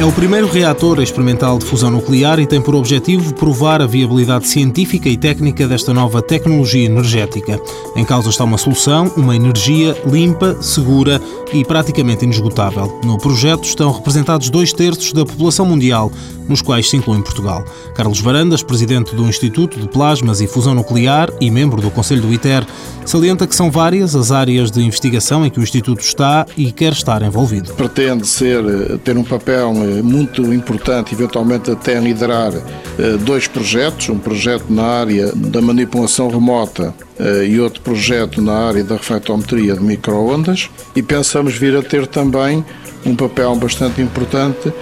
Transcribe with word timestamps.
É 0.00 0.04
o 0.06 0.10
primeiro 0.10 0.46
reator 0.46 0.98
experimental 1.02 1.58
de 1.58 1.66
fusão 1.66 1.90
nuclear 1.90 2.38
e 2.38 2.46
tem 2.46 2.58
por 2.58 2.74
objetivo 2.74 3.34
provar 3.34 3.82
a 3.82 3.86
viabilidade 3.86 4.48
científica 4.48 5.10
e 5.10 5.16
técnica 5.18 5.68
desta 5.68 5.92
nova 5.92 6.22
tecnologia 6.22 6.86
energética. 6.86 7.60
Em 7.94 8.02
causa 8.02 8.30
está 8.30 8.42
uma 8.44 8.56
solução, 8.56 9.12
uma 9.14 9.36
energia 9.36 9.94
limpa, 10.06 10.56
segura 10.62 11.20
e 11.52 11.62
praticamente 11.66 12.24
inesgotável. 12.24 12.98
No 13.04 13.18
projeto 13.18 13.64
estão 13.64 13.92
representados 13.92 14.48
dois 14.48 14.72
terços 14.72 15.12
da 15.12 15.26
população 15.26 15.66
mundial, 15.66 16.10
nos 16.48 16.62
quais 16.62 16.88
se 16.88 16.96
inclui 16.96 17.20
Portugal. 17.20 17.62
Carlos 17.94 18.20
Varandas, 18.20 18.62
presidente 18.62 19.14
do 19.14 19.26
Instituto 19.28 19.78
de 19.78 19.86
Plasmas 19.86 20.40
e 20.40 20.46
Fusão 20.46 20.74
Nuclear 20.74 21.30
e 21.42 21.50
membro 21.50 21.82
do 21.82 21.90
Conselho 21.90 22.22
do 22.22 22.32
ITER, 22.32 22.66
salienta 23.04 23.46
que 23.46 23.54
são 23.54 23.70
várias 23.70 24.16
as 24.16 24.32
áreas 24.32 24.70
de 24.70 24.80
investigação 24.82 25.44
em 25.44 25.50
que 25.50 25.60
o 25.60 25.62
Instituto 25.62 26.00
está 26.00 26.46
e 26.56 26.72
quer 26.72 26.92
estar 26.92 27.22
envolvido. 27.22 27.74
Pretende 27.74 28.26
ser, 28.26 28.62
ter 29.04 29.16
um 29.16 29.24
papel 29.24 29.72
eh, 29.76 29.89
muito 30.02 30.52
importante, 30.52 31.14
eventualmente 31.14 31.70
até 31.70 31.98
liderar 31.98 32.52
eh, 32.54 33.16
dois 33.18 33.46
projetos, 33.46 34.08
um 34.08 34.18
projeto 34.18 34.66
na 34.70 34.84
área 34.84 35.32
da 35.34 35.60
manipulação 35.60 36.28
remota 36.28 36.94
eh, 37.18 37.46
e 37.46 37.60
outro 37.60 37.80
projeto 37.82 38.40
na 38.40 38.52
área 38.52 38.84
da 38.84 38.96
reflectometria 38.96 39.74
de 39.74 39.82
microondas 39.82 40.70
e 40.94 41.02
pensamos 41.02 41.54
vir 41.54 41.76
a 41.76 41.82
ter 41.82 42.06
também 42.06 42.64
um 43.04 43.16
papel 43.16 43.56
bastante 43.56 44.02
importante 44.02 44.72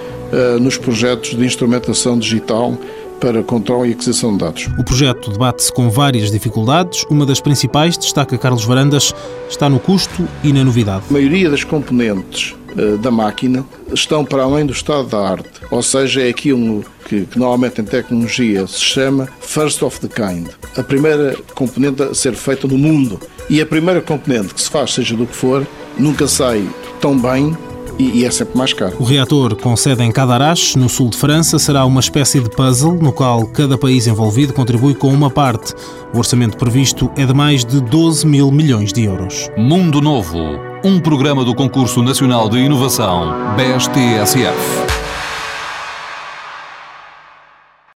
nos 0.60 0.76
projetos 0.76 1.30
de 1.30 1.42
instrumentação 1.42 2.18
digital 2.18 2.76
para 3.20 3.42
controle 3.42 3.90
e 3.90 3.92
aquisição 3.92 4.32
de 4.32 4.38
dados. 4.38 4.68
O 4.78 4.84
projeto 4.84 5.30
debate-se 5.30 5.72
com 5.72 5.90
várias 5.90 6.30
dificuldades. 6.30 7.04
Uma 7.10 7.26
das 7.26 7.40
principais, 7.40 7.98
destaca 7.98 8.38
Carlos 8.38 8.64
Varandas, 8.64 9.14
está 9.48 9.68
no 9.68 9.78
custo 9.78 10.26
e 10.42 10.52
na 10.52 10.64
novidade. 10.64 11.04
A 11.10 11.12
maioria 11.12 11.50
das 11.50 11.64
componentes 11.64 12.54
da 13.00 13.10
máquina 13.10 13.64
estão 13.92 14.24
para 14.24 14.42
além 14.42 14.66
do 14.66 14.72
estado 14.72 15.08
da 15.08 15.18
arte, 15.18 15.48
ou 15.70 15.82
seja, 15.82 16.22
é 16.22 16.28
aquilo 16.28 16.84
que, 17.06 17.24
que 17.24 17.38
normalmente 17.38 17.80
em 17.80 17.84
tecnologia 17.84 18.66
se 18.66 18.80
chama 18.80 19.28
first 19.40 19.82
of 19.82 20.00
the 20.00 20.08
kind. 20.08 20.48
A 20.76 20.82
primeira 20.82 21.36
componente 21.54 22.02
a 22.02 22.14
ser 22.14 22.34
feita 22.34 22.66
no 22.66 22.78
mundo. 22.78 23.20
E 23.50 23.62
a 23.62 23.66
primeira 23.66 24.00
componente 24.00 24.52
que 24.52 24.60
se 24.60 24.68
faz, 24.68 24.92
seja 24.92 25.16
do 25.16 25.26
que 25.26 25.34
for, 25.34 25.66
nunca 25.98 26.28
sai 26.28 26.68
tão 27.00 27.18
bem 27.18 27.56
e, 27.98 28.20
e, 28.20 28.24
é 28.24 28.30
sempre 28.30 28.56
mais 28.56 28.72
caro. 28.72 28.94
O 29.00 29.04
reator, 29.04 29.56
com 29.56 29.74
sede 29.74 30.04
em 30.04 30.12
Cadarache, 30.12 30.78
no 30.78 30.88
sul 30.88 31.10
de 31.10 31.16
França, 31.16 31.58
será 31.58 31.84
uma 31.84 31.98
espécie 31.98 32.38
de 32.40 32.48
puzzle 32.48 32.94
no 32.94 33.12
qual 33.12 33.44
cada 33.46 33.76
país 33.76 34.06
envolvido 34.06 34.52
contribui 34.52 34.94
com 34.94 35.08
uma 35.08 35.30
parte. 35.30 35.74
O 36.14 36.18
orçamento 36.18 36.56
previsto 36.56 37.10
é 37.16 37.26
de 37.26 37.34
mais 37.34 37.64
de 37.64 37.80
12 37.80 38.24
mil 38.26 38.52
milhões 38.52 38.92
de 38.92 39.04
euros. 39.04 39.50
Mundo 39.56 40.00
Novo, 40.00 40.67
um 40.84 41.00
programa 41.00 41.44
do 41.44 41.54
Concurso 41.54 42.02
Nacional 42.02 42.48
de 42.48 42.58
Inovação, 42.58 43.34
BSTSF. 43.56 44.97